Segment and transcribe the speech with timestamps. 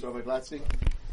[0.00, 0.60] Shabbos, Rabbi Glatzy.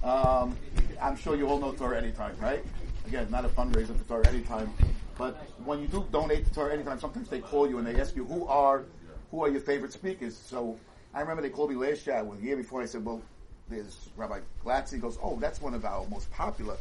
[0.03, 0.57] Um,
[1.01, 2.63] I'm sure you all know Torah Anytime, right?
[3.05, 4.71] Again, not a fundraiser for Torah Anytime,
[5.17, 8.15] but when you do donate to Torah Anytime, sometimes they call you and they ask
[8.15, 8.85] you who are
[9.31, 10.37] who are your favorite speakers.
[10.37, 10.77] So
[11.13, 12.81] I remember they called me last year, well, the year before.
[12.81, 13.21] I said, well,
[13.69, 14.93] there's Rabbi Glatzy.
[14.93, 16.77] He goes, oh, that's one of our most popular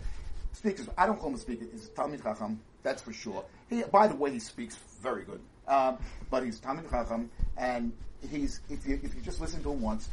[0.52, 0.88] speakers.
[0.96, 1.64] I don't call him a speaker.
[1.72, 3.44] He's Talmid Chacham, that's for sure.
[3.68, 5.40] He, by the way, he speaks very good.
[5.66, 5.98] Um,
[6.30, 7.92] but he's Talmid Chacham, and
[8.30, 10.08] he's if you if you just listen to him once,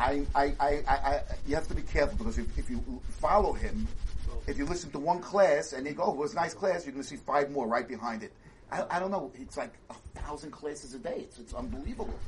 [0.00, 2.82] I, I, I, I, you have to be careful because if, if you
[3.20, 3.86] follow him,
[4.46, 6.86] if you listen to one class and you go, oh, it was a nice class,
[6.86, 8.32] you're going to see five more right behind it.
[8.72, 9.30] I, I don't know.
[9.34, 11.16] It's like a thousand classes a day.
[11.18, 12.18] It's, it's unbelievable.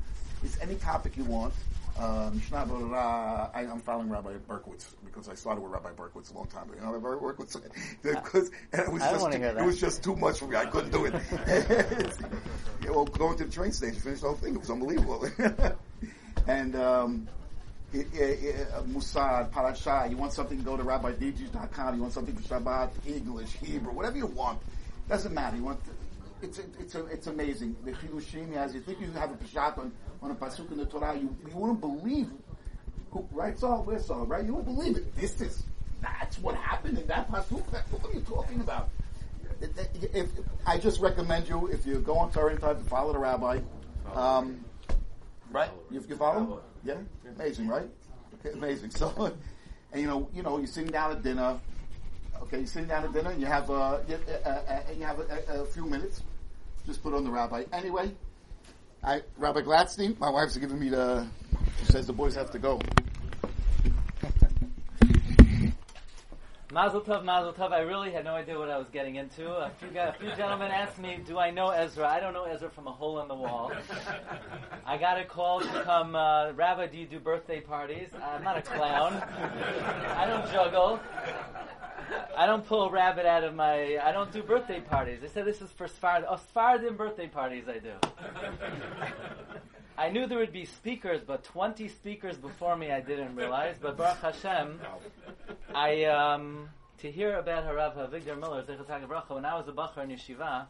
[0.45, 1.55] It's any topic you want.
[1.99, 6.65] Um, I, am following Rabbi Berkowitz because I started with Rabbi Berkowitz a long time
[6.65, 6.75] ago.
[6.77, 7.61] You know, Rabbi Berkowitz
[8.03, 10.57] because it was just too, it was just too much for me.
[10.57, 11.15] I couldn't do it.
[12.83, 14.55] yeah, well, going to the train station, finish the whole thing.
[14.55, 15.29] It was unbelievable.
[16.47, 17.29] and um,
[17.93, 21.95] Musad, Parashah, you want something, go to RabbiDGs.com.
[21.95, 24.61] You want something for Shabbat, English, Hebrew, whatever you want.
[25.09, 25.57] Doesn't matter.
[25.57, 25.81] You want
[26.43, 27.77] it's it's a, it's amazing.
[27.85, 28.75] The Chidushim.
[28.75, 31.57] You think you have a pashat on, on a pasuk in the Torah, you, you
[31.57, 32.31] wouldn't believe.
[33.13, 34.27] Who, writes all this Saul?
[34.27, 34.45] Right?
[34.45, 35.15] You wouldn't believe it.
[35.15, 35.63] This is
[36.01, 37.63] that's what happened in that pasuk.
[37.91, 38.89] what are you talking about?
[39.61, 40.29] If, if,
[40.67, 43.61] I just recommend you, if you go on Torah time to follow the rabbi,
[44.15, 44.65] um,
[45.53, 45.71] right?
[45.91, 46.63] You, you follow?
[46.85, 46.97] Yeah,
[47.37, 47.89] amazing, right?
[48.35, 48.91] Okay, amazing.
[48.97, 49.33] So,
[49.93, 51.59] and you know, you know, you're sitting down at dinner.
[52.43, 55.19] Okay, you're sitting down at dinner, and you have uh, you, uh, uh, you have
[55.21, 56.23] a, a, few minutes
[56.87, 57.65] just put on the rabbi.
[57.73, 58.11] Anyway,
[59.05, 61.27] I, Rabbi Gladstein, my wife's giving me the,
[61.81, 62.81] she says the boys have to go.
[66.73, 67.71] Mazel tov, mazel tov.
[67.71, 69.47] I really had no idea what I was getting into.
[69.47, 72.71] A few, a few gentlemen asked me, "Do I know Ezra?" I don't know Ezra
[72.71, 73.71] from a hole in the wall.
[74.87, 76.17] I got a call to come.
[76.17, 78.09] Uh, Rabbi, do you do birthday parties?
[78.25, 79.23] I'm not a clown.
[80.17, 80.99] I don't juggle.
[82.39, 83.99] I don't pull a rabbit out of my.
[84.03, 85.21] I don't do birthday parties.
[85.21, 86.25] They said this is for Sfard.
[86.27, 87.93] Oh, Sfardim birthday parties I do.
[89.99, 93.77] I knew there would be speakers, but 20 speakers before me I didn't realize.
[93.81, 94.81] But Baruch Hashem,
[95.75, 98.65] I um, to hear about Harav Avigdor Miller,
[99.29, 100.67] when I was a bacher in yeshiva,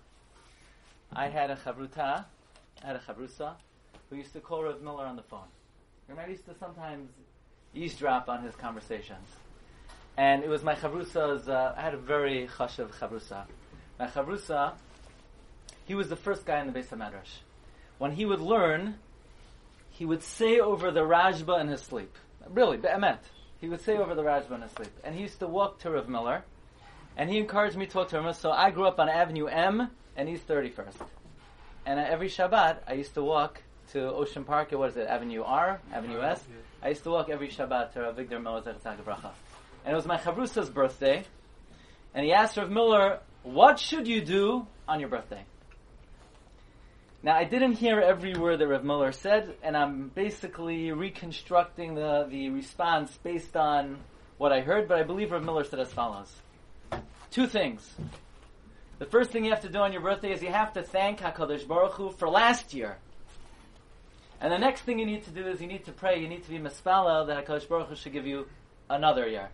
[1.13, 2.25] I had a chavruta,
[2.83, 3.55] I had a chavrusa,
[4.11, 5.49] who used to call Rav Miller on the phone.
[6.09, 7.11] And I used to sometimes
[7.75, 9.29] eavesdrop on his conversations.
[10.17, 13.45] And it was my chavrusa's, uh, I had a very chashav chavrusa.
[13.99, 14.73] My chavrusa,
[15.85, 17.41] he was the first guy in the base of Madrash.
[17.99, 18.97] When he would learn,
[19.93, 22.17] he would say over the Rashba in his sleep.
[22.49, 23.21] Really, be'emet.
[23.61, 24.91] He would say over the Rashba in his sleep.
[25.05, 26.43] And he used to walk to Rav Miller,
[27.17, 28.33] and he encouraged me to talk to him.
[28.33, 31.07] So I grew up on Avenue M, and he's 31st.
[31.87, 35.81] And every Shabbat, I used to walk to Ocean Park, what is it, Avenue R,
[35.93, 36.43] Avenue S?
[36.83, 39.33] I used to walk every Shabbat to Rav Victor Bracha
[39.85, 41.25] and it was my chavrusa's birthday,
[42.15, 45.45] and he asked Rav Miller, "What should you do on your birthday?"
[47.25, 52.27] Now I didn't hear every word that Rav Miller said, and I'm basically reconstructing the
[52.29, 53.99] the response based on
[54.39, 54.89] what I heard.
[54.89, 56.35] But I believe Rav Miller said as follows:
[57.31, 57.95] Two things.
[58.99, 61.21] The first thing you have to do on your birthday is you have to thank
[61.21, 62.99] Hakadosh Baruch Hu for last year.
[64.41, 66.21] And the next thing you need to do is you need to pray.
[66.21, 68.49] You need to be mispala that Hakadosh Baruch Hu should give you
[68.91, 69.51] another year.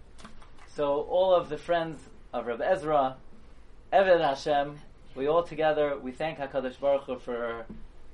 [0.74, 2.00] So all of the friends
[2.32, 3.16] of Rabbi Ezra,
[3.92, 4.78] Eved Hashem,
[5.18, 7.66] we all together, we thank HaKadosh Baruch Hu for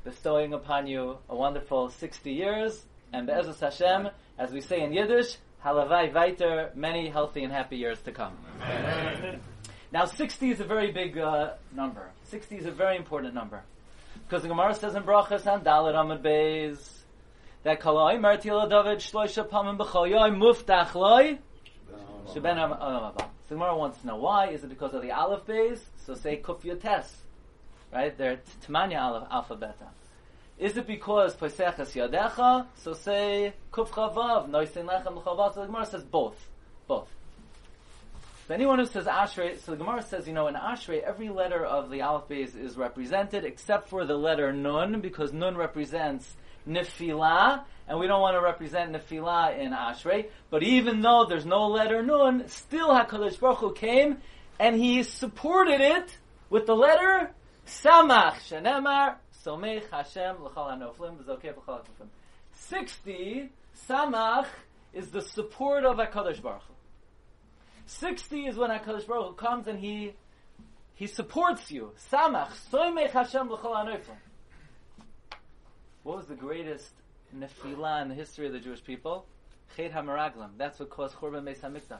[0.04, 2.82] bestowing upon you a wonderful 60 years,
[3.12, 8.00] and Be'ezus Hashem, as we say in Yiddish, halavai weiter, many healthy and happy years
[8.02, 8.32] to come.
[8.62, 9.40] Amen.
[9.92, 12.10] Now 60 is a very big uh, number.
[12.24, 13.62] 60 is a very important number.
[14.26, 16.78] Because the Gemara says in Brachas and Dalit Amid Beis,
[17.64, 21.38] that Kaloi Martila David Shloisha Pamim B'choyoy Muftach Loi
[22.28, 24.48] Sheben So the Gemara wants to know why.
[24.48, 25.84] Is it because of the Aleph base?
[26.06, 27.06] So say Kuf Yotes.
[27.92, 28.16] Right?
[28.16, 29.88] They're Tamanya Aleph, Alpha Beta.
[30.58, 32.66] Is it because Poseches Yadecha?
[32.76, 35.54] So say Kuf Chavav, Noisin Lechem Chavav.
[35.54, 36.48] So the Gemara says both.
[36.86, 37.08] Both.
[38.46, 41.64] So anyone who says Ashrei, so the Gemara says, you know, in Ashrei, every letter
[41.64, 46.34] of the Aleph base is represented except for the letter Nun, because Nun represents
[46.68, 50.26] Nefilah, and we don't want to represent Nefilah in Ashrei.
[50.50, 54.18] But even though there's no letter Nun, still Hakadosh Baruch Hu came
[54.58, 56.16] and he supported it
[56.50, 57.30] with the letter
[57.66, 61.82] Samach Shenemar Somech Hashem L'chal Hanoflim V'Zokeh L'chal
[62.52, 63.50] Sixty
[63.88, 64.46] Samach
[64.92, 66.74] is the support of Hakadosh Baruch Hu.
[67.86, 70.12] Sixty is when Hakadosh Baruch Hu comes and he
[70.94, 71.92] he supports you.
[72.12, 74.16] Samach Somech Hashem L'chal Hanoflim.
[76.04, 76.90] What was the greatest
[77.36, 79.26] nefilah in the history of the Jewish people?
[79.76, 80.50] Chet HaMeraglim.
[80.58, 81.98] That's what caused Churban Beis HaMikdash.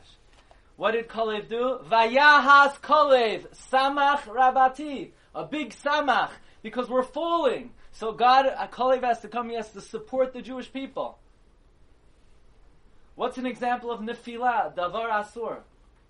[0.77, 1.79] What did Kalev do?
[1.89, 5.11] Vayahas Kalev, Samach Rabati.
[5.35, 6.31] A big Samach,
[6.63, 7.71] because we're falling.
[7.93, 11.19] So God, uh, Kalev has to come, he has to support the Jewish people.
[13.15, 15.59] What's an example of Nefilah, Davar Asur?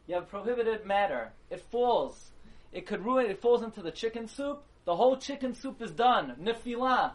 [0.06, 1.32] You have prohibited matter.
[1.50, 2.30] It falls.
[2.72, 4.62] It could ruin, it falls into the chicken soup.
[4.84, 6.36] The whole chicken soup is done.
[6.42, 7.12] Nefilah.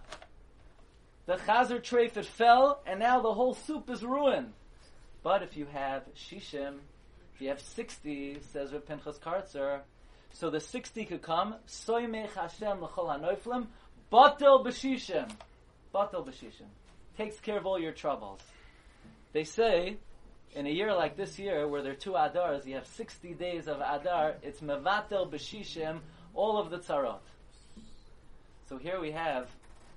[1.25, 4.53] The chazer treif, it fell, and now the whole soup is ruined.
[5.21, 6.77] But if you have shishim,
[7.39, 9.79] if you have 60, says Reb Pinchas Koretzer,
[10.33, 13.67] so the 60 could come, soymech Hashem l'chol hanoiflim,
[14.11, 15.31] batel b'shishim.
[15.95, 16.67] Batel b'shishim.
[17.17, 18.41] Takes care of all your troubles.
[19.31, 19.95] They say,
[20.53, 23.69] in a year like this year, where there are two Adars, you have 60 days
[23.69, 25.99] of Adar, it's mevatel b'shishim,
[26.33, 27.21] all of the tzarot.
[28.67, 29.47] So here we have,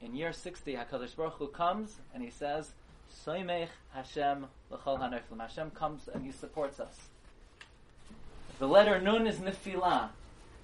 [0.01, 2.71] in year 60, HaKadosh Baruch Hu comes, and he says,
[3.27, 5.41] Soymech Hashem l'chol hanoiflim.
[5.41, 6.97] Hashem comes and he supports us.
[8.59, 10.11] The letter Nun is Nefilah.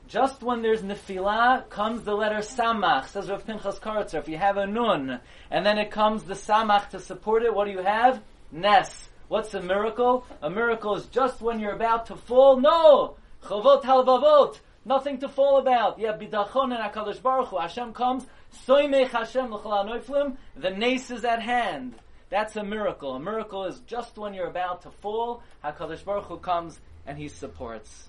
[0.09, 4.19] Just when there's Nefilah, comes the letter Samach, says Rav Pinchas Koretzer.
[4.19, 5.21] If you have a Nun,
[5.51, 8.23] and then it comes the Samach to support it, what do you have?
[8.51, 9.09] Nes.
[9.29, 10.25] What's a miracle?
[10.41, 12.59] A miracle is just when you're about to fall.
[12.59, 13.17] No!
[13.45, 14.59] Chavot halvavot.
[14.87, 15.99] Nothing to fall about.
[15.99, 17.59] Yeah, bidachon and HaKadosh Baruch Hu.
[17.59, 18.27] Hashem comes.
[18.67, 21.95] Soymech Hashem l'chol The nace is at hand.
[22.31, 23.15] That's a miracle.
[23.15, 25.43] A miracle is just when you're about to fall.
[25.63, 28.09] HaKadosh Baruch Hu comes and He supports.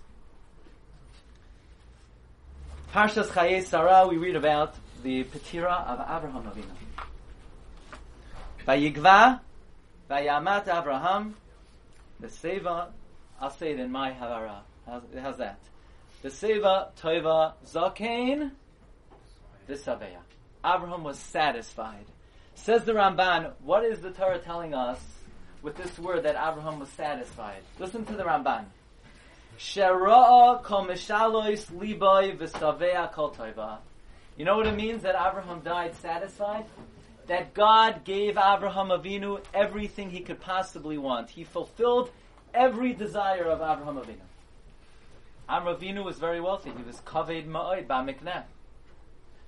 [2.93, 6.65] Parshas Chayei Sarah, we read about the Petira of Abraham Avinu.
[8.67, 9.39] Vayigva,
[10.09, 11.35] Vayamat Abraham,
[12.19, 12.89] the Seva,
[13.39, 14.59] I'll say it in my Havara.
[14.85, 15.59] How's, how's that?
[16.21, 18.51] The Seva, Tova, Zakein,
[19.67, 20.19] the Saveya.
[20.65, 22.05] Abraham was satisfied.
[22.55, 24.99] Says the Ramban, what is the Torah telling us
[25.61, 27.61] with this word that Abraham was satisfied?
[27.79, 28.65] Listen to the Ramban.
[29.61, 29.81] You
[34.45, 36.63] know what it means that Abraham died satisfied?
[37.27, 41.29] That God gave Abraham Avinu everything he could possibly want.
[41.29, 42.09] He fulfilled
[42.53, 44.21] every desire of Abraham Avinu.
[45.49, 46.71] Abraham Avinu was very wealthy.
[46.71, 48.43] He was kaved ma'oid ba'mikneh.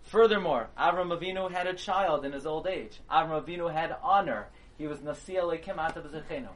[0.03, 2.99] Furthermore, Avram Avinu had a child in his old age.
[3.09, 4.49] Avram Avinu had honor.
[4.77, 6.49] He was Nasi Alekim Avram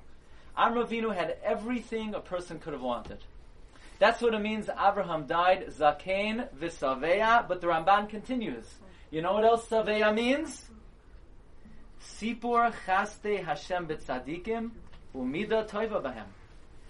[0.57, 3.19] Avinu had everything a person could have wanted.
[3.99, 8.65] That's what it means Abraham died, Zakein Visaveya, but the Ramban continues.
[9.09, 10.65] You know what else Saveya means?
[12.01, 14.71] Sipur Chaste Hashem B'tzadikim
[15.15, 16.27] Umida Toiva Bahem.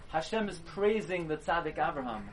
[0.10, 2.30] Hashem is praising the tzaddik Abraham.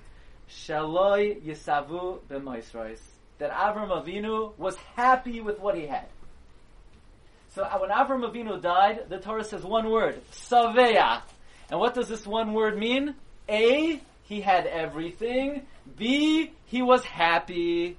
[0.49, 3.01] Shaloi Yisavu B'moisrois.
[3.39, 6.07] That Abraham Avinu was happy with what he had.
[7.55, 11.23] So uh, when Abraham Avinu died, the Torah says one word, Saveya.
[11.71, 13.15] And what does this one word mean?
[13.49, 14.01] A,
[14.33, 15.67] he had everything.
[15.95, 17.99] B, he was happy.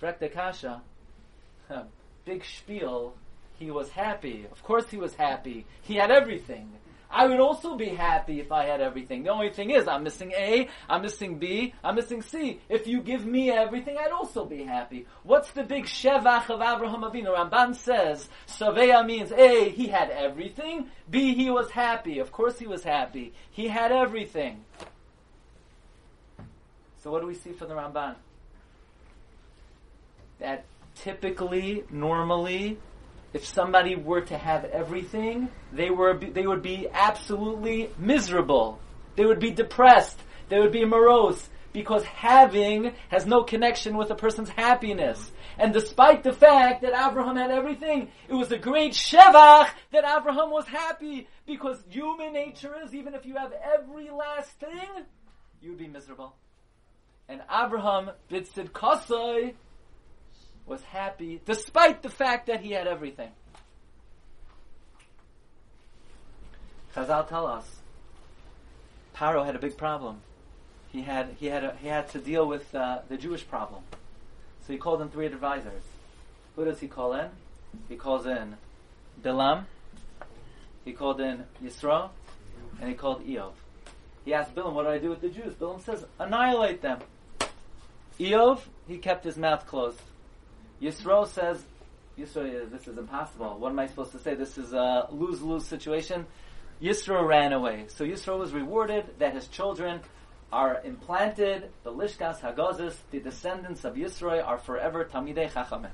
[0.00, 0.80] Frekta.
[2.24, 3.14] Big spiel.
[3.56, 4.46] He was happy.
[4.50, 5.64] Of course he was happy.
[5.82, 6.72] He had everything.
[7.08, 9.22] I would also be happy if I had everything.
[9.22, 12.58] The only thing is, I'm missing A, I'm missing B, I'm missing C.
[12.68, 15.06] If you give me everything, I'd also be happy.
[15.22, 17.36] What's the big shevach of Abraham Avinu?
[17.36, 22.18] Ramban says, Saveya means A, he had everything, B, he was happy.
[22.18, 23.34] Of course he was happy.
[23.50, 24.64] He had everything.
[27.02, 28.14] So what do we see from the Ramban?
[30.38, 32.78] That typically, normally,
[33.32, 38.78] if somebody were to have everything, they were they would be absolutely miserable.
[39.16, 40.20] They would be depressed.
[40.48, 45.32] They would be morose because having has no connection with a person's happiness.
[45.58, 50.50] And despite the fact that Abraham had everything, it was a great shevach that Abraham
[50.50, 55.04] was happy because human nature is even if you have every last thing,
[55.60, 56.36] you'd be miserable.
[57.28, 59.54] And Abraham Bidsid Kosoi
[60.66, 63.30] was happy despite the fact that he had everything.
[66.94, 67.82] Chazal tell us
[69.14, 70.20] Paro had a big problem.
[70.90, 73.82] He had he had a, he had to deal with uh, the Jewish problem.
[74.66, 75.82] So he called in three advisors.
[76.56, 77.28] Who does he call in?
[77.88, 78.56] He calls in
[79.22, 79.64] Bilam,
[80.84, 82.10] he called in Yisro,
[82.80, 83.52] and he called Eov.
[84.24, 85.54] He asked Bilam, what do I do with the Jews?
[85.54, 87.00] Bilam says, annihilate them.
[88.20, 90.00] Eov, he kept his mouth closed.
[90.80, 91.62] Yisro says,
[92.18, 93.56] Yisro, this is impossible.
[93.58, 94.34] What am I supposed to say?
[94.34, 96.26] This is a lose-lose situation.
[96.80, 97.86] Yisro ran away.
[97.88, 100.00] So Yisro was rewarded that his children
[100.52, 105.90] are implanted, the Lishkas Hagazis, the descendants of Yisro are forever Tamidei Chachamim.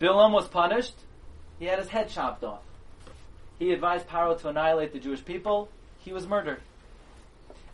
[0.00, 0.94] Bilam was punished.
[1.58, 2.62] He had his head chopped off.
[3.58, 5.68] he advised Paro to annihilate the Jewish people.
[6.04, 6.60] He was murdered.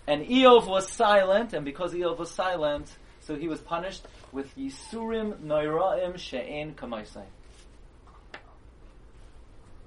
[0.06, 2.88] And Eov was silent, and because Eov was silent,
[3.20, 7.24] so he was punished with Yisurim Noiraim She'en Kamaisai.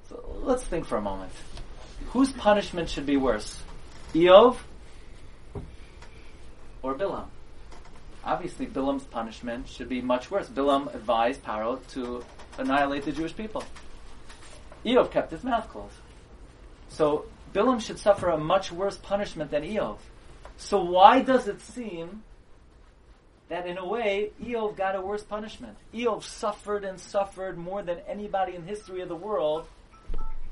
[0.10, 1.32] So let's think for a moment.
[2.10, 3.60] Whose punishment should be worse?
[4.14, 4.58] Eov
[6.82, 7.26] or Bilam?
[8.26, 10.48] Obviously, Bilam's punishment should be much worse.
[10.48, 12.24] Bilam advised Paro to
[12.58, 13.64] annihilate the Jewish people.
[14.86, 15.96] Eov kept his mouth closed.
[16.90, 19.98] So Bilam should suffer a much worse punishment than Eov.
[20.58, 22.24] So why does it seem
[23.50, 25.78] that in a way Eov got a worse punishment?
[25.94, 29.68] Eov suffered and suffered more than anybody in history of the world,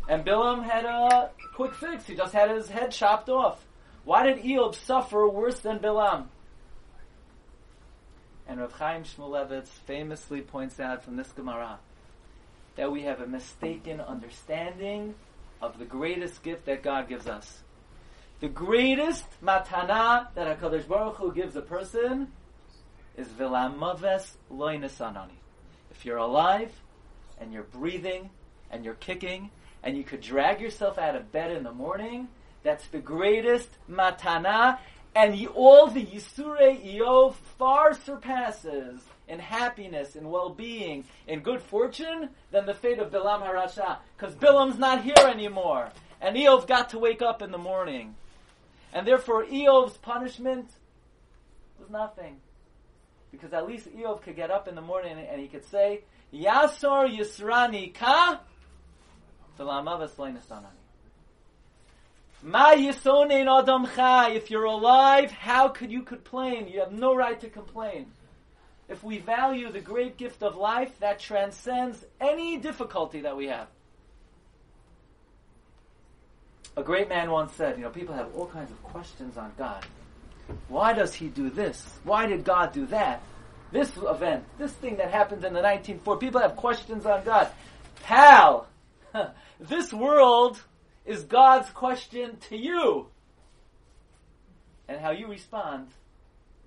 [0.08, 2.05] and Bilam had a quick fix.
[2.05, 3.65] He just had his head chopped off.
[4.03, 6.25] Why did Eov suffer worse than Bilam?
[8.48, 11.79] And Rav Chaim Shmulevitz famously points out from this Gemara
[12.75, 15.15] that we have a mistaken understanding
[15.62, 17.62] of the greatest gift that God gives us.
[18.39, 22.32] The greatest matana that HaKadosh Baruch Hu gives a person
[23.15, 25.38] is vilamaves loinasanani.
[25.91, 26.72] If you're alive,
[27.39, 28.30] and you're breathing,
[28.72, 29.51] and you're kicking,
[29.84, 32.27] and you could drag yourself out of bed in the morning,
[32.63, 34.80] that's the greatest matana,
[35.15, 42.65] and all the Yisurei Eov far surpasses in happiness, in well-being, in good fortune than
[42.65, 43.97] the fate of Bilam Harasha.
[44.17, 45.89] Because Bilam's not here anymore.
[46.19, 48.15] And Eov got to wake up in the morning.
[48.93, 50.69] And therefore Eov's punishment
[51.79, 52.35] was nothing.
[53.31, 56.01] Because at least Eov could get up in the morning and he could say,
[56.33, 58.41] Yasor Yisrani Ka
[62.43, 64.35] Ma yisonein adam.
[64.35, 66.67] If you're alive, how could you complain?
[66.67, 68.07] You have no right to complain.
[68.91, 73.67] If we value the great gift of life, that transcends any difficulty that we have.
[76.75, 79.86] A great man once said, you know, people have all kinds of questions on God.
[80.67, 81.81] Why does he do this?
[82.03, 83.24] Why did God do that?
[83.71, 87.50] This event, this thing that happened in the 1940s, people have questions on God.
[88.03, 88.67] Pal,
[89.62, 90.62] this world
[91.05, 93.07] is God's question to you.
[94.89, 95.88] And how you respond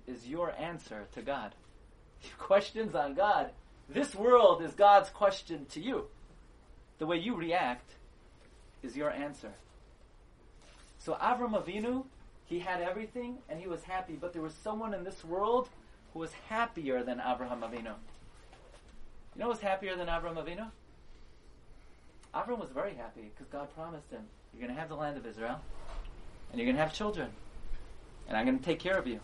[0.07, 1.53] is your answer to God.
[2.37, 3.51] Questions on God.
[3.89, 6.05] This world is God's question to you.
[6.97, 7.91] The way you react
[8.81, 9.51] is your answer.
[10.99, 12.05] So Avram Avinu,
[12.45, 15.69] he had everything and he was happy, but there was someone in this world
[16.13, 17.93] who was happier than Abraham Avinu.
[19.35, 20.71] You know who's happier than Avram Avinu?
[22.33, 24.21] Avram was very happy because God promised him,
[24.53, 25.59] You're going to have the land of Israel,
[26.51, 27.29] and you're going to have children,
[28.27, 29.19] and I'm going to take care of you.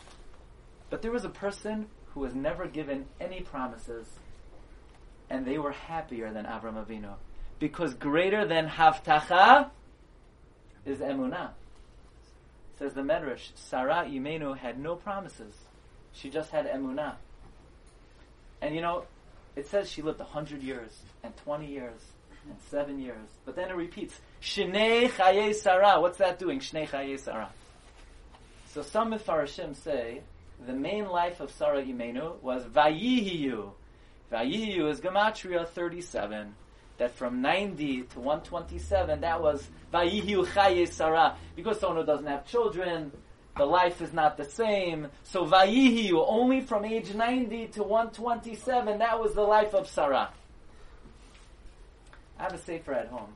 [0.89, 4.07] But there was a person who was never given any promises,
[5.29, 7.13] and they were happier than Avram Avinu.
[7.59, 9.69] Because greater than Havtacha
[10.85, 11.51] is Emunah.
[12.79, 15.53] Says the Medrash, Sarah Imenu had no promises.
[16.13, 17.15] She just had Emunah.
[18.61, 19.05] And you know,
[19.55, 20.91] it says she lived 100 years,
[21.23, 22.01] and 20 years,
[22.49, 23.27] and 7 years.
[23.45, 26.01] But then it repeats, Shnei Chaye Sarah.
[26.01, 26.59] What's that doing?
[26.59, 27.51] Shnei Chaye Sarah.
[28.73, 30.21] So some Mefarshim say
[30.65, 33.71] the main life of Sarah Imenu was Vayihiyu.
[34.31, 36.55] Vayihiyu is Gematria 37.
[36.97, 41.35] That from 90 to 127, that was Vayihiyu Chaye Sarah.
[41.55, 43.11] Because someone who doesn't have children,
[43.57, 45.07] the life is not the same.
[45.23, 50.29] So Vayihiyu, only from age 90 to 127, that was the life of Sarah.
[52.37, 53.33] I have a sefer at home.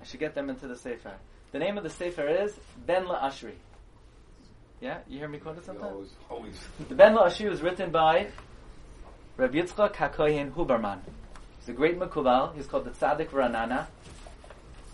[0.00, 1.12] I should get them into the sefer.
[1.52, 2.54] The name of the sefer is
[2.86, 3.52] Ben La'ashri.
[4.80, 5.92] Yeah, you hear me quote it sometimes.
[5.92, 6.60] Always, always.
[6.88, 8.28] The Ben La'ashri was written by
[9.36, 11.00] Rabbi Yitzchak Hakohen Huberman.
[11.58, 12.54] He's a great Makubal.
[12.54, 13.86] He's called the Tzaddik Ranana.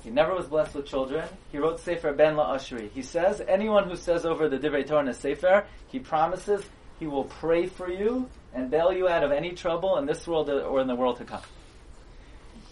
[0.02, 1.28] He never was blessed with children.
[1.52, 2.90] He wrote Sefer Ben La'ashri.
[2.90, 6.64] He says, anyone who says over the Divrei Torah Sefer, he promises
[6.98, 10.50] he will pray for you and bail you out of any trouble in this world
[10.50, 11.42] or in the world to come.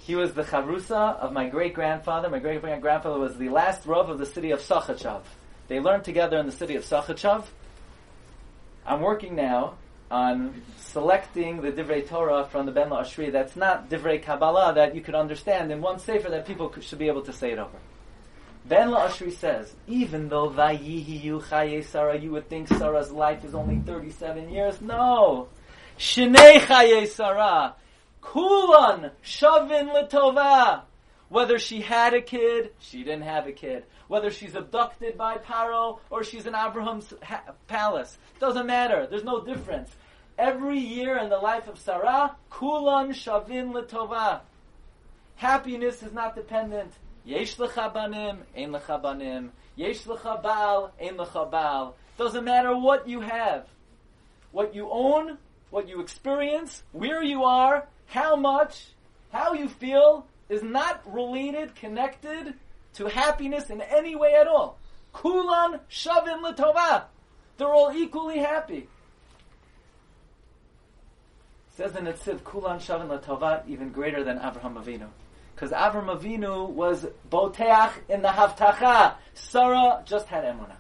[0.03, 2.29] He was the Chavrusa of my great grandfather.
[2.29, 5.23] My great grandfather was the last Rav of the city of Sachachav.
[5.69, 7.45] They learned together in the city of Sachachav.
[8.87, 9.75] I'm working now
[10.11, 15.01] on selecting the Divrei Torah from the Ben La'ashri that's not Divrei Kabbalah that you
[15.01, 17.79] could understand in one sefer that people could, should be able to say it over.
[18.67, 23.79] Ben La'ashri says, even though Vayihiyu Chaye Sarah, you would think Sarah's life is only
[23.79, 24.81] 37 years.
[24.81, 25.49] No!
[25.99, 27.75] Shnei Chaye Sarah!
[28.23, 30.83] Kulan Shavin Litova!
[31.29, 33.85] Whether she had a kid, she didn't have a kid.
[34.09, 38.17] Whether she's abducted by Paro or she's in Abraham's ha- palace.
[38.39, 39.07] Doesn't matter.
[39.09, 39.91] There's no difference.
[40.39, 44.41] Every year in the life of Sarah, Kulan Shavin Litova.
[45.37, 46.93] Happiness is not dependent.
[47.25, 49.53] Yesh lecha banim, ein lecha banim.
[49.77, 51.97] Yesh lecha baal, ein lecha baal.
[52.19, 53.67] Doesn't matter what you have.
[54.53, 55.39] What you own,
[55.71, 58.87] what you experience, where you are, how much,
[59.33, 62.55] how you feel, is not related, connected
[62.95, 64.79] to happiness in any way at all.
[65.13, 67.05] Kulan shavin l'tova.
[67.57, 68.89] They're all equally happy.
[71.77, 75.09] says in Netziv, Kulan shavin l'tova, even greater than Avraham Avinu.
[75.55, 79.15] Because Avraham Avinu was boteach in the Havtacha.
[79.35, 80.77] Sarah just had emunah.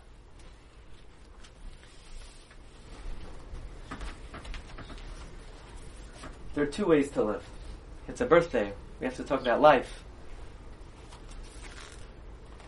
[6.54, 7.44] There are two ways to live.
[8.06, 8.72] It's a birthday.
[9.00, 10.03] We have to talk about life.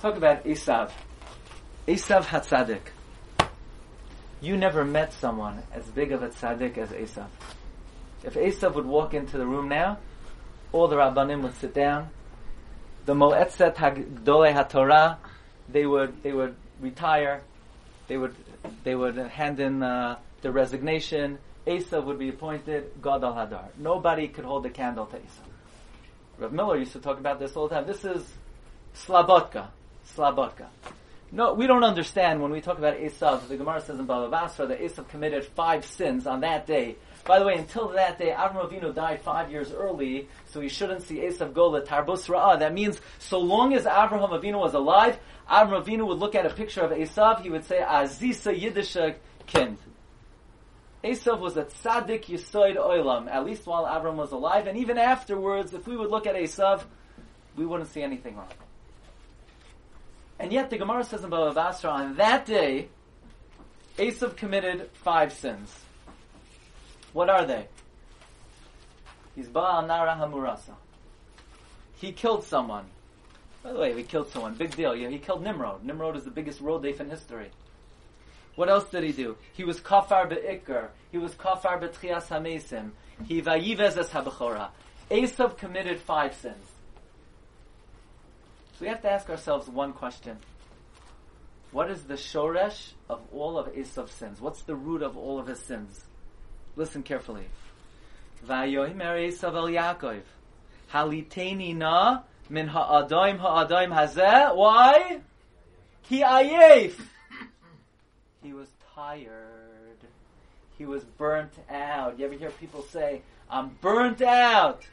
[0.00, 0.90] Talk about Esav.
[1.88, 2.82] Esav Hatzadik.
[4.42, 7.28] You never met someone as big of a tzaddik as Esav.
[8.22, 9.98] If Esav would walk into the room now,
[10.72, 12.10] all the Rabbanim would sit down.
[13.06, 15.16] The Moetzet Hagdolei HaTorah,
[15.70, 17.40] they would, they would retire.
[18.06, 18.34] They would,
[18.84, 21.38] they would hand in uh, the resignation.
[21.66, 23.68] Esav would be appointed Gadol Hadar.
[23.78, 25.48] Nobody could hold a candle to Esav.
[26.38, 27.86] Rav Miller used to talk about this all the time.
[27.86, 28.22] This is
[28.94, 29.68] Slabotka.
[30.14, 30.66] Slabotka.
[31.32, 33.48] No, we don't understand when we talk about Esav.
[33.48, 36.96] The Gemara says in Bava Basra that Esav committed five sins on that day.
[37.24, 41.02] By the way, until that day, Avram Avinu died five years early, so he shouldn't
[41.02, 42.60] see Esav go to Tarbus Ra'ah.
[42.60, 45.18] That means, so long as Avraham Avinu was alive,
[45.50, 49.16] Avram Avinu would look at a picture of Esav, he would say, Azisa Yiddisha
[49.52, 49.78] Kind.
[51.02, 55.74] Esav was a tzaddik yisoid oilam, at least while Avram was alive, and even afterwards,
[55.74, 56.82] if we would look at Esav,
[57.56, 58.48] we wouldn't see anything wrong.
[60.38, 62.88] And yet the Gemara says in Bava Basra, on that day,
[63.96, 65.74] Esav committed five sins.
[67.12, 67.66] What are they?
[69.34, 70.74] He's Baal Nara Hamurasa.
[71.96, 72.84] He killed someone.
[73.62, 74.54] By the way, he killed someone.
[74.54, 74.94] Big deal.
[74.94, 75.82] Yeah, he killed Nimrod.
[75.82, 77.50] Nimrod is the biggest rodef in history.
[78.54, 79.36] What else did he do?
[79.54, 80.88] He was kafar be'ikr.
[81.10, 82.90] He was kafar be'tchias hamesim.
[83.26, 84.68] He vayivez es habechora.
[85.10, 86.66] Esav committed five sins.
[88.76, 90.36] So we have to ask ourselves one question.
[91.72, 94.38] What is the shoresh of all of Esav's sins?
[94.38, 96.04] What's the root of all of his sins?
[96.76, 97.46] Listen carefully.
[103.38, 103.38] Ha'adaim.
[104.54, 105.20] Why?
[106.02, 106.92] Ki.
[108.42, 109.98] He was tired.
[110.76, 112.18] He was burnt out.
[112.18, 114.86] You ever hear people say, I'm burnt out.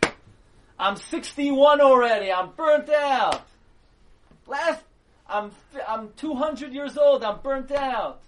[0.80, 2.32] I'm 61 already.
[2.32, 3.42] I'm burnt out.
[4.48, 4.84] Last,
[5.28, 5.52] I'm,
[5.88, 7.24] I'm 200 years old.
[7.24, 8.22] I'm burnt out.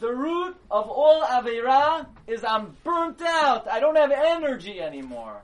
[0.00, 3.66] The root of all Aveira is I'm burnt out.
[3.66, 5.42] I don't have energy anymore.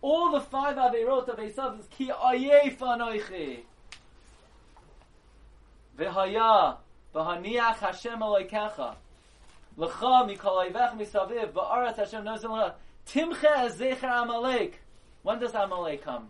[0.00, 3.58] All the five Aveirot of Esav is Ki Ayef Anoichi.
[5.98, 6.78] V'haya
[7.14, 8.94] V'haniach Hashem Eloikecha.
[9.76, 12.74] L'cha mikol oivech misaviv ba'aretz Hashem nozim l'cha.
[13.06, 14.80] Timche zecher Amalek.
[15.22, 16.28] When does Amalek come?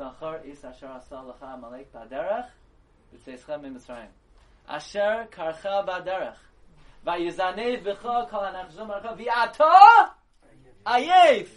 [0.00, 2.48] Zachar is asher asa l'cha Amalek ba'derech
[3.12, 4.08] v'tzeischem miMitzrayim.
[4.66, 6.40] Asher karcha ba'derech.
[7.06, 10.10] V'yizanev b'cha kol hanachzum archa v'ata
[10.86, 11.48] ayef.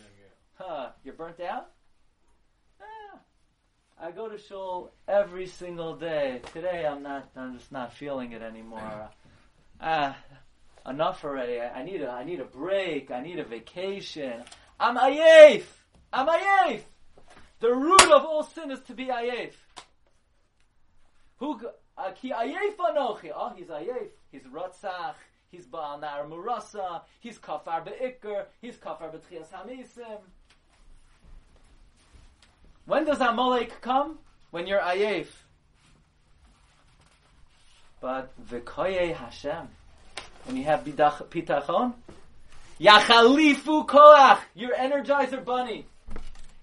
[0.56, 1.70] Huh, you're burnt out?
[2.82, 3.20] Ah,
[3.98, 6.42] I go to shul every single day.
[6.52, 7.30] Today I'm not.
[7.38, 9.10] I'm just not feeling it anymore.
[9.86, 10.16] Ah,
[10.88, 11.60] enough already.
[11.60, 12.10] I, I need a.
[12.10, 13.12] I need a break.
[13.12, 14.42] I need a vacation.
[14.80, 15.64] I'm ayef.
[16.14, 16.84] I'm ayef.
[17.64, 19.54] The root of all sin is to be ayef.
[21.38, 21.62] Who?
[21.98, 23.32] uh, Ki ayef anochi.
[23.34, 24.10] Oh, he's ayef.
[24.34, 25.16] He's rotzach.
[25.50, 27.04] He's ba'al nar murasa.
[27.22, 28.48] He's kafar be'ikr.
[28.60, 30.20] He's kafar be'tchias hamisim.
[32.86, 34.20] When does Amalek come?
[34.52, 35.28] When you're ayef.
[38.02, 39.70] But v'koye Hashem.
[40.44, 41.94] When you have pitachon.
[42.82, 44.40] Yachalifu koach.
[44.54, 45.86] You're energizer bunny.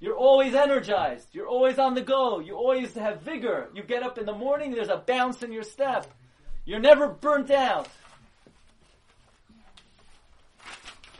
[0.00, 1.28] You're always energized.
[1.32, 2.40] You're always on the go.
[2.40, 3.68] You always have vigor.
[3.74, 6.06] You get up in the morning, there's a bounce in your step.
[6.64, 7.88] You're never burnt out.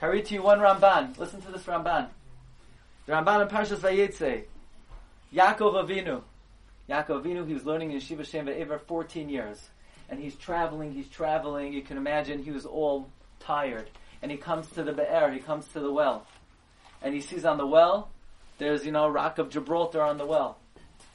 [0.00, 1.18] I read to you one Ramban.
[1.18, 2.08] Listen to this Ramban.
[3.04, 4.44] The Ramban in Parshas Vayetze.
[5.34, 6.22] Yaakov Avinu.
[6.88, 9.68] Yaakov Avinu, he was learning in Yeshiva Shem Ve'ever 14 years.
[10.08, 11.74] And he's traveling, he's traveling.
[11.74, 13.90] You can imagine he was all tired.
[14.22, 16.26] And he comes to the Be'er, he comes to the well.
[17.02, 18.08] And he sees on the well,
[18.60, 20.58] there's, you know, Rock of Gibraltar on the well.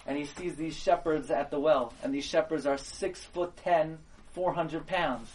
[0.06, 1.94] And he sees these shepherds at the well.
[2.04, 4.00] And these shepherds are six foot ten,
[4.34, 5.30] 400 pounds.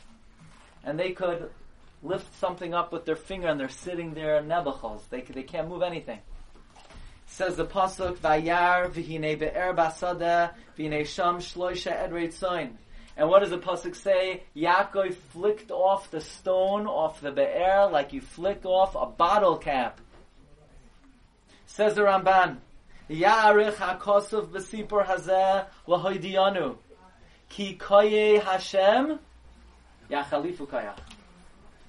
[0.85, 1.51] And they could
[2.03, 5.03] lift something up with their finger and they're sitting there nebachos.
[5.09, 6.19] They, they can't move anything.
[7.27, 12.77] Says the pasuk, "Vayar v'hine be'er basada v'hine sham shloisha edreit soin."
[13.17, 14.43] And what does the pasuk say?
[14.57, 20.01] Yaakov flicked off the stone off the be'er like you flick off a bottle cap.
[21.75, 22.57] Says the Ramban,
[23.09, 26.77] Ya'arich ha'kosov b'sipur hazeh l'hoidiyanu.
[27.49, 29.21] Ki koye Hashem
[30.11, 30.99] yachalifu kayach.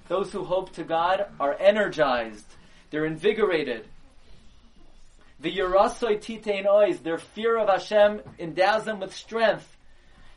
[0.06, 2.46] Those who hope to God are energized.
[2.90, 3.88] They're invigorated.
[5.40, 9.76] The Yerasoi Titein Ois, their fear of Hashem endows them with strength.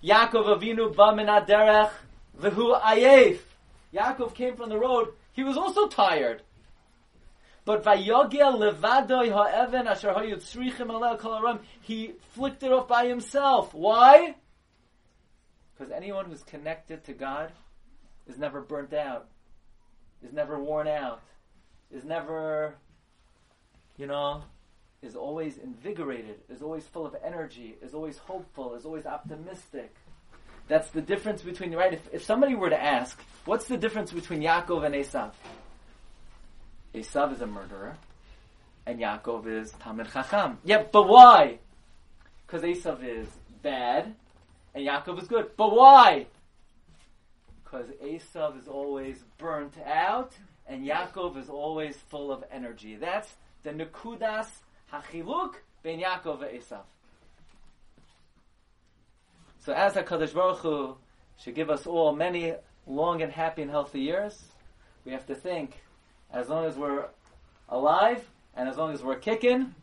[0.03, 1.91] Yaakov Avinu ba min aderech
[2.41, 3.37] v'hu ayef.
[3.93, 5.09] Yaakov came from the road.
[5.33, 6.41] He was also tired.
[7.65, 11.59] But vayogel levadoi ha'even asher ha'yutzrichim alel kol aram.
[11.81, 13.73] He flicked it off by himself.
[13.73, 14.35] Why?
[15.75, 17.51] Because anyone who's connected to God
[18.27, 19.27] is never burnt out,
[20.23, 21.21] is never worn out,
[21.91, 22.75] is never,
[23.97, 24.43] you know,
[25.01, 29.93] is always invigorated, is always full of energy, is always hopeful, is always optimistic.
[30.67, 31.93] That's the difference between, right?
[31.93, 35.31] If, if somebody were to ask, what's the difference between Yaakov and Esav?
[36.95, 37.97] Esav is a murderer,
[38.85, 40.57] and Yaakov is Talmid Chacham.
[40.63, 41.59] Yeah, but why?
[42.45, 43.27] Because Esav is
[43.61, 44.15] bad,
[44.73, 45.51] and Yaakov is good.
[45.57, 46.27] But why?
[47.63, 50.31] Because Esav is always burnt out,
[50.67, 52.95] and Yaakov is always full of energy.
[52.95, 54.47] That's the Nekudas
[54.93, 56.83] Hachiluk ben Yaakov Esav.
[59.59, 60.95] So as HaKadosh Baruch Hu
[61.37, 62.53] should give us all many
[62.87, 64.45] long and happy and healthy years,
[65.03, 65.81] we have to think,
[66.31, 67.05] as long as we're
[67.69, 68.23] alive,
[68.55, 69.73] and as long as we're kicking,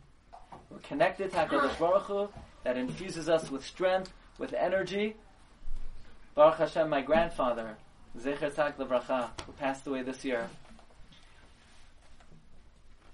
[0.69, 2.29] we're connected to HaKadosh Baruch Hu,
[2.63, 5.15] that infuses us with strength, with energy.
[6.35, 7.77] Baruch Hashem, my grandfather,
[8.19, 10.49] Zecher Tak Levracha, who passed away this year,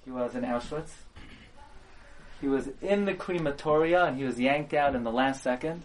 [0.06, 0.90] he was in Auschwitz.
[2.42, 5.84] He was in the crematoria and he was yanked out in the last second.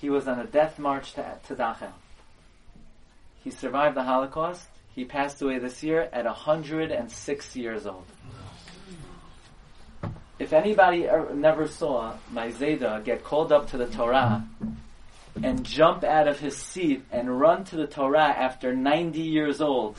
[0.00, 1.92] He was on a death march to, to Dachau.
[3.44, 4.66] He survived the Holocaust.
[4.94, 8.06] He passed away this year at 106 years old.
[10.38, 14.46] If anybody er, never saw my Zayda get called up to the Torah
[15.42, 19.98] and jump out of his seat and run to the Torah after 90 years old,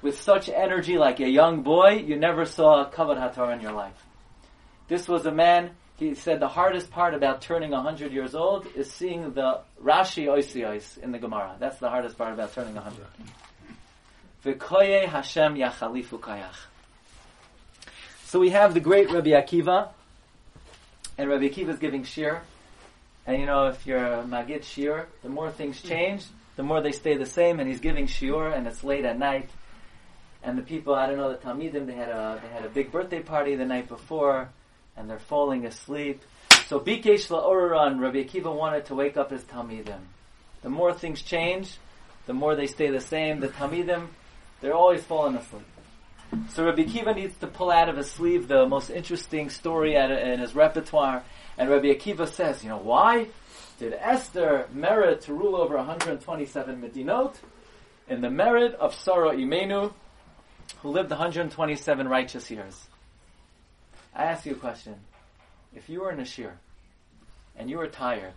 [0.00, 3.72] with such energy like a young boy, you never saw a Kavod HaTorah in your
[3.72, 4.04] life.
[4.86, 8.90] This was a man, he said the hardest part about turning 100 years old is
[8.92, 11.56] seeing the Rashi Oisios in the Gemara.
[11.58, 13.06] That's the hardest part about turning 100.
[14.44, 16.66] V'koye Hashem yachalifu kayach.
[18.26, 19.88] So we have the great Rabbi Akiva,
[21.16, 22.40] and Rabbi Akiva is giving shir.
[23.26, 26.24] And you know, if you're a Magid shir, the more things change,
[26.56, 29.48] the more they stay the same, and he's giving shiur, and it's late at night
[30.44, 32.92] and the people I don't know the Talmidim they had a they had a big
[32.92, 34.50] birthday party the night before,
[34.96, 36.22] and they're falling asleep.
[36.66, 40.00] So Bikesh La'oran, Rabbi Akiva wanted to wake up his Talmidim.
[40.62, 41.76] The more things change,
[42.26, 43.40] the more they stay the same.
[43.40, 44.08] The Talmidim,
[44.64, 45.66] they're always falling asleep.
[46.48, 50.40] So Rabbi Akiva needs to pull out of his sleeve the most interesting story in
[50.40, 51.22] his repertoire.
[51.58, 53.26] And Rabbi Akiva says, you know, why
[53.78, 57.34] did Esther merit to rule over 127 Medinot?
[58.08, 59.92] In the merit of Sarah Imenu,
[60.80, 62.86] who lived 127 righteous years.
[64.14, 64.94] I ask you a question.
[65.76, 66.54] If you were in a shir
[67.54, 68.32] and you were tired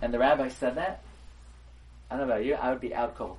[0.00, 1.02] and the rabbi said that,
[2.10, 3.36] I don't know about you, I would be out cold.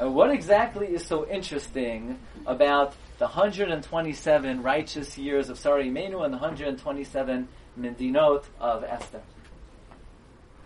[0.00, 6.32] Uh, what exactly is so interesting about the 127 righteous years of Sarah Imenu and
[6.32, 9.22] the 127 Medinot of Esther?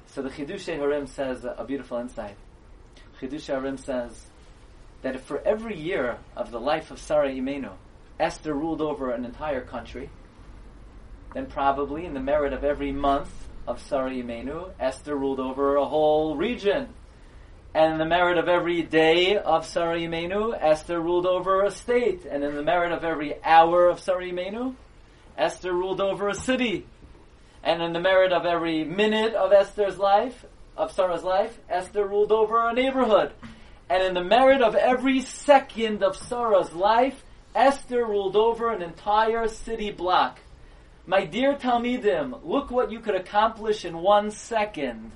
[0.07, 2.37] So the Chidushei Harim says a beautiful insight.
[3.19, 4.27] Chidushei Harim says,
[5.03, 7.73] that for every year of the life of Sarah Imenu,
[8.19, 10.09] Esther ruled over an entire country,
[11.35, 15.85] then probably in the merit of every month of Sarah Imenu, Esther ruled over a
[15.85, 16.89] whole region.
[17.75, 22.27] And in the merit of every day of Sarah Imenu, Esther ruled over a state.
[22.27, 24.75] And in the merit of every hour of Sarah Imenu,
[25.39, 26.87] Esther ruled over a city.
[27.63, 30.45] And in the merit of every minute of Esther's life,
[30.77, 33.33] of Sarah's life, Esther ruled over a neighborhood.
[33.89, 39.49] And in the merit of every second of Sarah's life, Esther ruled over an entire
[39.49, 40.41] city block.
[41.07, 45.13] My dear Talmidim, look what you could accomplish in one second.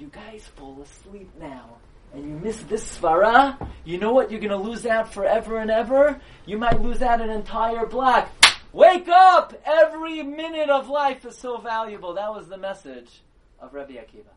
[0.00, 1.76] You guys fall asleep now
[2.14, 5.70] and you miss this svara, you know what you're going to lose out forever and
[5.70, 6.18] ever?
[6.46, 8.30] You might lose out an entire block.
[8.72, 9.52] Wake up!
[9.66, 12.14] Every minute of life is so valuable.
[12.14, 13.20] That was the message
[13.60, 14.32] of Rabbi Akiva.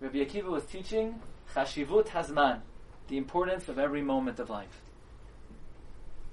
[0.00, 1.20] Rabbi Akiva was teaching
[1.54, 2.60] Chashivut Hazman,
[3.08, 4.80] the importance of every moment of life.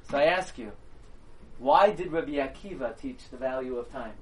[0.10, 0.72] So I ask you,
[1.60, 4.14] why did Rabbi Akiva teach the value of time?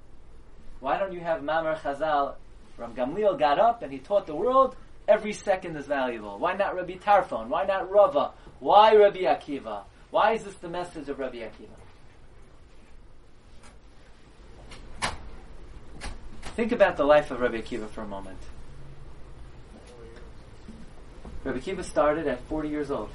[0.80, 2.34] Why don't you have Mamar Chazal
[2.80, 4.74] from Gamliel got up and he taught the world
[5.06, 6.40] every second is valuable?
[6.40, 7.48] Why not Rabbi Tarfon?
[7.50, 8.32] Why not Rava?
[8.62, 9.82] Why Rabbi Akiva?
[10.12, 11.76] Why is this the message of Rabbi Akiva?
[16.56, 18.40] Think about the life of Rabbi Akiva for a moment.
[21.44, 23.10] Rabbi Akiva started at 40 years old.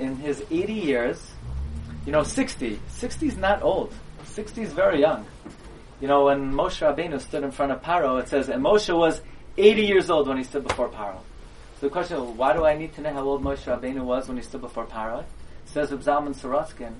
[0.00, 1.30] In his 80 years,
[2.06, 2.80] you know, 60.
[2.88, 3.94] 60 is not old.
[4.24, 5.24] 60 is very young.
[6.04, 9.22] You know, when Moshe Rabbeinu stood in front of Paro, it says, and Moshe was
[9.56, 11.16] 80 years old when he stood before Paro.
[11.80, 14.28] So the question is, why do I need to know how old Moshe Rabbeinu was
[14.28, 15.24] when he stood before Paro?
[15.64, 16.92] Says Zalman Sorotzkin,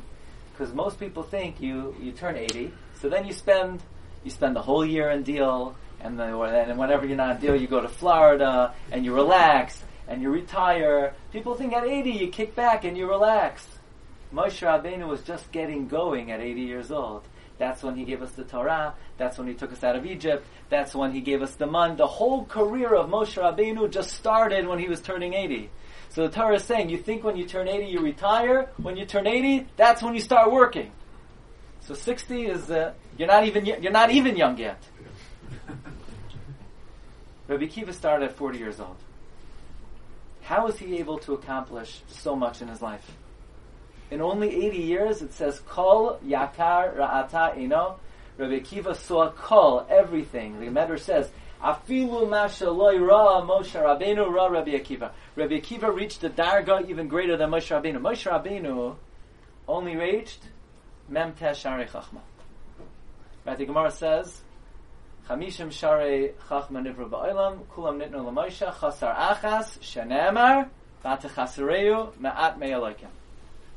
[0.51, 3.83] because most people think you, you turn 80, so then you spend
[4.25, 7.57] you spend the whole year in Deal, and then and whenever you're not in Deal,
[7.57, 11.13] you go to Florida and you relax and you retire.
[11.31, 13.67] People think at 80 you kick back and you relax.
[14.33, 17.29] Moshe Rabbeinu was just getting going at 80 years old.
[17.59, 18.95] That's when he gave us the Torah.
[19.17, 20.47] That's when he took us out of Egypt.
[20.71, 21.97] That's when he gave us the man.
[21.97, 25.71] The whole career of Moshe Rabbeinu just started when he was turning 80.
[26.11, 28.71] So the Torah is saying, you think when you turn 80 you retire.
[28.77, 30.91] When you turn 80, that's when you start working.
[31.81, 34.83] So 60 is uh, you're not even you're not even young yet.
[37.49, 38.97] Rabbi Kiva started at 40 years old.
[40.43, 43.11] How was he able to accomplish so much in his life?
[44.11, 47.99] In only 80 years, it says Kol Yakar Ra'ata Ino.
[48.37, 50.61] Rabbi Kiva saw Kol, everything.
[50.61, 51.31] The Medrash says,
[51.63, 55.13] Afilu Mashaloi Ra Moshe Rabbeinu Ra Rabbi Akiva.
[55.37, 58.01] Rabbi Akiva reached a darga even greater than Moshe Rabbeinu.
[58.01, 58.97] Moshe Rabbeinu
[59.67, 60.41] only reached
[61.09, 62.21] Mem Tesh Shari Chachma.
[63.47, 64.43] Right, the Gemara says,
[65.29, 70.69] Chamishim Shari Chachma Nivra Ba'olam, Kulam Nitnu L'Moshe, Chasar Achas, Shenemar,
[71.05, 73.09] Vatechasareu, Ma'at Me'alokim.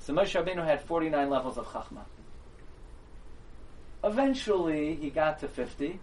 [0.07, 2.05] So Moshe Rabbeinu had 49 levels of Chachma.
[4.05, 5.99] Eventually, he got to 50.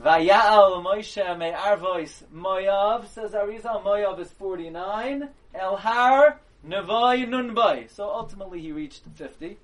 [0.00, 5.28] Vaya'al Moshe Me'arvois Moyav, says Arizal, Moyav is 49.
[5.56, 7.90] Elhar Nevoi Nunbai.
[7.90, 9.58] So ultimately he reached 50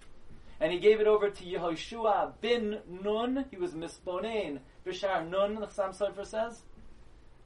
[0.59, 3.45] and he gave it over to Yehoshua bin Nun.
[3.49, 5.55] He was misponein b'shar Nun.
[5.55, 6.63] The Chassam Sofer says,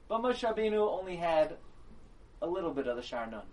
[0.07, 1.57] but Moshe Rabbeinu only had
[2.41, 3.43] a little bit of the Shar Nun.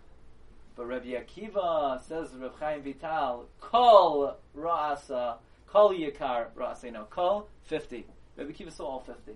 [0.81, 8.07] But Rabbi Akiva says Reb Chaim Vital, Kol Ra'asa, Kol Yikar Ra'asa, no, Kol 50.
[8.39, 9.33] Rabbi Akiva saw all 50.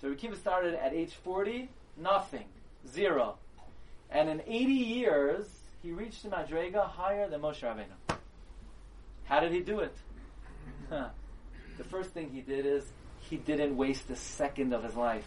[0.00, 2.44] So Rabbi Akiva started at age 40, nothing,
[2.86, 3.38] zero.
[4.08, 5.46] And in 80 years,
[5.82, 8.16] he reached the Madrega higher than Moshe Rabbeinu.
[9.24, 9.96] How did he do it?
[10.90, 12.84] the first thing he did is
[13.28, 15.26] he didn't waste a second of his life.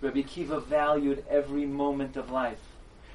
[0.00, 2.60] Rabbi Akiva valued every moment of life.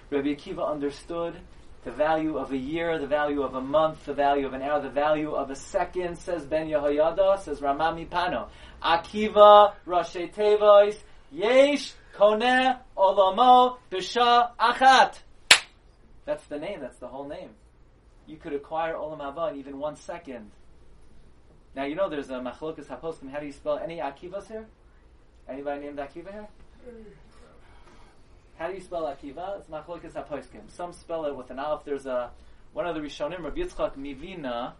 [0.10, 1.36] Rabbi Akiva understood
[1.84, 4.82] the value of a year, the value of a month, the value of an hour,
[4.82, 8.50] the value of a second, says Ben Yehoyada, says Ramami Pano.
[8.84, 10.98] Akiva, Rashi Tevois,
[11.32, 15.19] Yesh, Koneh, Olamo, Bisha, Achat.
[16.26, 17.52] That's the name, that's the whole name
[18.30, 20.52] you could acquire Olam Haba in even one second.
[21.76, 23.32] Now you know there's a machlokas haposkim.
[23.32, 24.67] How do you spell any Akivas here?
[25.48, 26.48] Anybody named Akiva here?
[28.60, 29.58] How do you spell Akiva?
[29.58, 30.69] It's machlokas haposkim.
[30.76, 31.86] Some spell it with an aleph.
[31.86, 32.30] There's a
[32.74, 34.74] one of the Rishonim, Rabbi Yitzchak Mivina,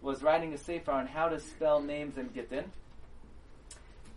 [0.00, 2.64] was writing a sefer on how to spell names in Gittin.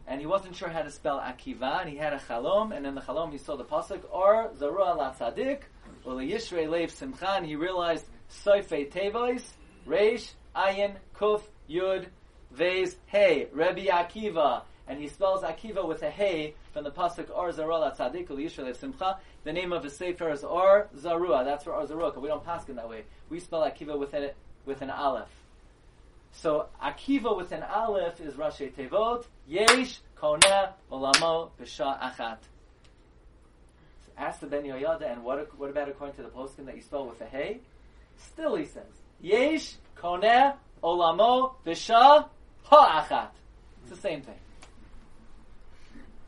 [0.07, 2.95] And he wasn't sure how to spell Akiva, and he had a chalom, and in
[2.95, 5.63] the chalom he saw the pasuk, or Zarua la tzadik,
[6.05, 8.05] well, Yishrei Lev Simchan, he realized
[8.45, 9.43] Soifei Tevois,
[9.85, 12.05] Reish, Ayin, Kuf, Yud,
[12.51, 17.51] Vez, Hey, Rebbe Akiva, and he spells Akiva with a Hey from the pasuk Or
[17.51, 19.17] Zarua Tzadik Yishrei Lev Simcha.
[19.43, 21.43] The name of the sefer is Or Zarua.
[21.43, 22.15] That's for Or Zarua.
[22.19, 23.03] We don't pass it that way.
[23.29, 24.29] We spell Akiva with an
[24.65, 25.29] with an Aleph.
[26.31, 32.37] So Akiva with an Aleph is Rashi Tevot Yesh Koneh Olamo B'Sha Achat.
[34.17, 37.05] Ask the Ben Yehoyada, and what, what about according to the poskim that you spell
[37.05, 37.59] with a hey?
[38.17, 38.83] Still he says,
[39.21, 42.27] Yesh koneh olamo v'sha
[42.63, 43.29] ha'achat.
[43.83, 44.39] It's the same thing.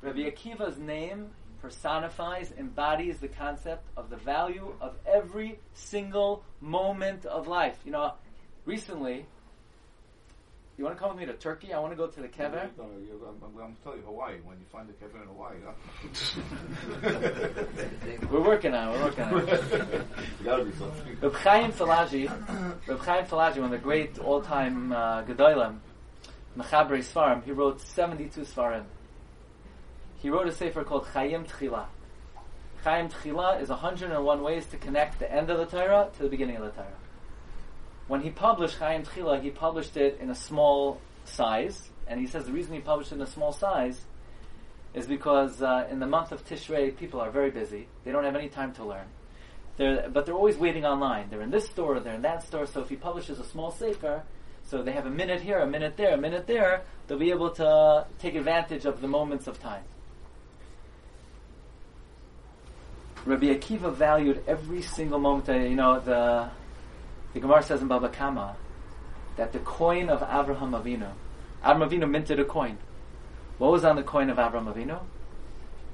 [0.02, 1.30] Rabbi Akiva's name
[1.62, 7.78] personifies, embodies the concept of the value of every single moment of life.
[7.84, 8.14] You know,
[8.66, 9.26] recently,
[10.78, 11.74] you want to come with me to Turkey?
[11.74, 12.70] I want to go to the kever.
[12.78, 14.38] No, I'm, going to tell you Hawaii.
[14.46, 15.74] When you find the kever in Hawaii, huh?
[18.32, 18.92] we're working on it.
[18.98, 20.08] We're working on it.
[20.46, 21.18] Got to be something.
[21.20, 25.80] Reb Chaim Falaji, Reb Chaim Falaji, one of the great all-time uh, gedolim,
[26.58, 28.86] Mechaber Svarim, he wrote 72 Svarim.
[30.20, 31.86] He wrote a sefer called Chayim Tchila.
[32.84, 36.58] Chaim Tchila is 101 ways to connect the end of the Torah to the beginning
[36.58, 36.98] of the Torah.
[38.08, 42.46] When he published Chaim Tchila, he published it in a small size, and he says
[42.46, 44.02] the reason he published it in a small size
[44.94, 47.88] is because uh, in the month of Tishrei, people are very busy.
[48.04, 49.06] They don't have any time to learn.
[49.78, 51.30] They're, but they're always waiting online.
[51.30, 52.66] They're in this store, they're in that store.
[52.66, 54.24] So if he publishes a small sefer,
[54.64, 57.52] so they have a minute here, a minute there, a minute there, they'll be able
[57.52, 59.84] to take advantage of the moments of time.
[63.30, 65.48] Rabbi Akiva valued every single moment.
[65.48, 66.50] you know, the
[67.32, 68.58] the Gemara says in Baba Kama
[69.38, 71.12] that the coin of Abraham Avinu,
[71.63, 72.80] Abraham Avinu minted a coin.
[73.60, 75.00] What was on the coin of Abraham Avinu?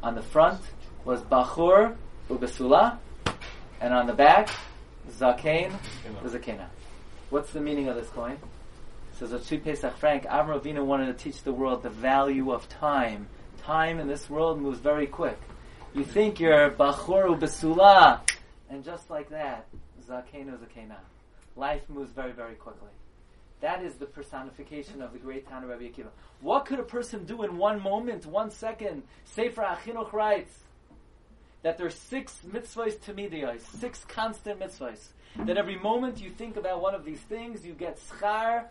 [0.02, 0.62] On the front
[1.04, 1.98] was Bachur
[2.30, 3.00] Ubesula,
[3.82, 4.50] and on the back,
[5.10, 5.74] Zakein
[6.24, 6.68] Zakena.
[7.32, 8.38] What's the meaning of this coin?
[9.20, 12.70] says a Tzvi Pesach Frank, Avraham Avinu wanted to teach the world the value of
[12.70, 13.28] time.
[13.62, 15.38] Time in this world moves very quick.
[15.96, 18.20] You think you're Bachuru Besula,
[18.70, 19.66] and just like that,
[20.06, 20.98] Zakenu Zakena.
[21.56, 22.90] Life moves very, very quickly.
[23.62, 26.10] That is the personification of the great Tana Rabbi Akiva.
[26.42, 29.04] What could a person do in one moment, one second?
[29.24, 30.54] Sefer Achinuch writes
[31.64, 35.00] that there are six mitzvahs tamidiyos, six constant mitzvahs.
[35.46, 38.66] That every moment you think about one of these things, you get schar,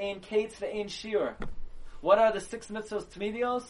[0.00, 1.34] ein kates, ve'ein shir.
[2.02, 3.64] What are the six mitzvahs tamidiyos?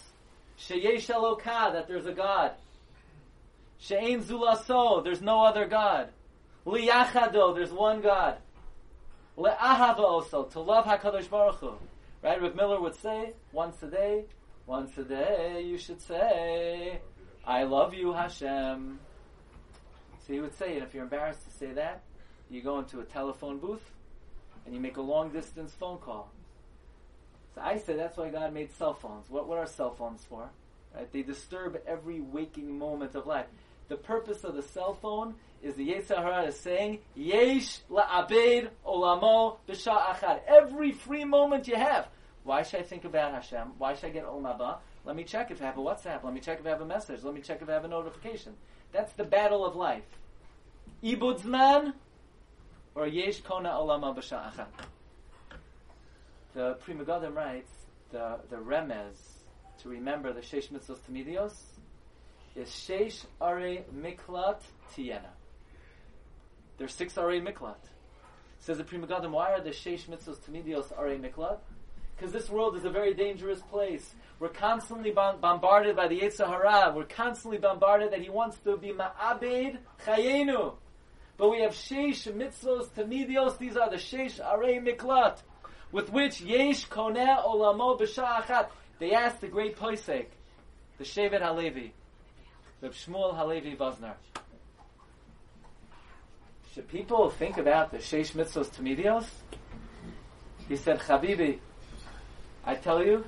[0.61, 2.53] Sheyesh Eloka, that there's a God.
[3.79, 6.11] She'ein zulaso, there's no other God.
[6.67, 8.39] Liyachado, there's one God.
[9.37, 11.75] Le'ahava also, to love HaKadosh Baruch Hu.
[12.23, 12.43] Right?
[12.43, 14.25] Rav Miller would say, once a day,
[14.67, 17.01] once a day you should say,
[17.47, 18.99] I love you, Hashem.
[20.27, 20.83] So he would say it.
[20.83, 22.03] If you're embarrassed to say that,
[22.51, 23.93] you go into a telephone booth
[24.67, 26.31] and you make a long distance phone call.
[27.55, 29.31] So I say that's why God made cell phones.
[29.31, 30.51] What, what are cell phones for?
[30.95, 31.11] Right?
[31.13, 33.47] They disturb every waking moment of life.
[33.89, 39.57] The purpose of the cell phone is the Yetzer Hara is saying, Yesh la'abed olamo
[39.69, 40.41] b'sha achad.
[40.47, 42.09] Every free moment you have.
[42.49, 43.73] Why should I think about Hashem?
[43.77, 44.79] Why should I get Olam?
[45.05, 46.25] Let me check if I have a WhatsApp.
[46.25, 47.23] Let me check if I have a message.
[47.23, 48.55] Let me check if I have a notification.
[48.91, 50.07] That's the battle of life.
[51.05, 51.93] Ibud Zman
[52.95, 54.67] or Yesh Kona Olama B'sha Achad.
[56.55, 57.71] The Pri Megadim writes,
[58.13, 59.17] the, the remez
[59.83, 61.53] to remember the Sheish Mitzvos Tamidios
[62.59, 64.61] is Sheish Are Miklat
[64.93, 65.31] Tiena.
[66.77, 67.77] There's six Are Miklat.
[68.59, 71.59] Says the Pri Megadim, why are the Sheish Mitzvos Tamidios Are Miklat?
[72.17, 74.13] Because this world is a very dangerous place.
[74.41, 76.93] We're constantly bombarded by the Yetzer Hara.
[76.95, 80.75] We're constantly bombarded that he wants to be Ma'abed Chayenu.
[81.37, 83.57] But we have Sheish Mitzvos Tamidios.
[83.59, 85.39] These are the Sheish Are Miklat.
[85.93, 88.69] With which Yesh Koneh Olamo B'Sha'achat.
[88.99, 90.27] They asked the great Poisek,
[90.99, 91.95] the Shevet Halevi,
[92.81, 94.15] Reb Shmuel Halevi Vosner.
[96.73, 99.27] Should people think about the Sheish Mitzvos Tamidios?
[100.69, 101.59] He said, Chabibi,
[102.65, 103.25] I tell you,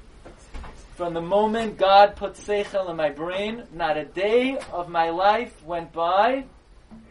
[0.95, 5.65] from the moment God put Seichel in my brain, not a day of my life
[5.65, 6.45] went by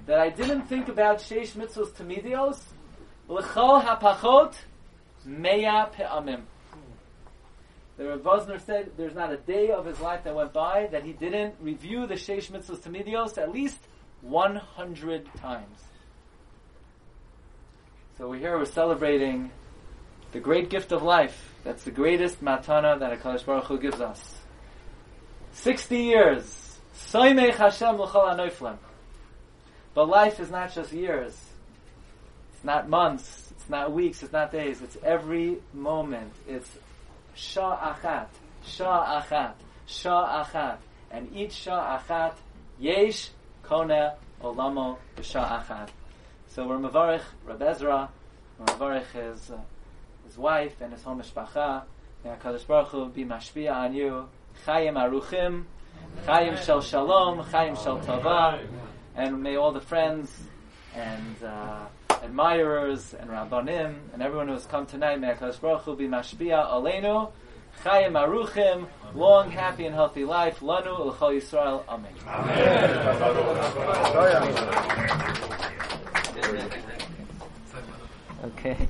[0.06, 2.58] that I didn't think about Sheish Mitzvos Tamidios,
[3.28, 4.54] L'chol HaPachot,
[5.28, 6.44] Meya Pe'amim.
[8.00, 11.04] The Rav Vosner said there's not a day of his life that went by that
[11.04, 13.78] he didn't review the Sheish Mitzvahs Tamidios at least
[14.22, 15.84] 100 times.
[18.18, 19.52] So we're here, we're celebrating
[20.32, 21.54] the great gift of life.
[21.66, 24.38] That's the greatest matana that HaKadosh Baruch Hu gives us.
[25.52, 26.80] 60 years.
[26.96, 28.78] Soimech Hashem l'chol anoiflem.
[29.94, 31.38] But life is not just years.
[32.54, 33.52] It's not months.
[33.58, 34.24] It's not weeks.
[34.24, 34.82] It's not days.
[34.82, 36.32] It's every moment.
[36.48, 36.70] It's
[37.34, 38.28] Shah Achat,
[38.66, 39.54] Shah Achat,
[39.86, 40.78] Shah Achat.
[41.12, 42.34] And each Shah Achat,
[42.80, 43.30] Yesh
[43.64, 45.90] Kone Olamo B'Shah Achat.
[46.48, 48.10] So we're Mavarich Reb Ezra,
[48.58, 49.60] we're Mavarich his, uh,
[50.26, 51.84] his wife and his home Mishpacha.
[52.24, 54.28] May HaKadosh Baruch Hu be mashpia on you.
[54.66, 55.64] Chayim Aruchim,
[56.26, 58.60] Chayim Shel Shalom, Chayim Shel Tova.
[59.16, 60.32] And may all the friends
[60.96, 61.86] and uh,
[62.24, 66.70] admirers and rabbanim and everyone who has come tonight, may HaKadosh Baruch Hu be mashpia
[66.70, 67.32] aleinu,
[67.84, 70.60] chayim aruchim, long, happy, and healthy life.
[70.60, 71.84] Lanu l'chol Yisrael.
[71.88, 72.14] Amen.
[72.28, 73.10] Amen.
[78.46, 78.88] Okay.